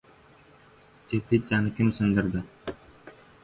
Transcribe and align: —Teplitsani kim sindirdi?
—Teplitsani 1.11 1.77
kim 1.77 1.95
sindirdi? 2.01 2.45